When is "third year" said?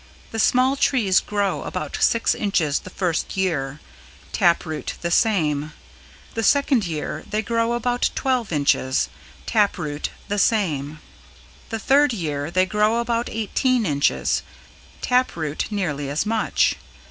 11.77-12.49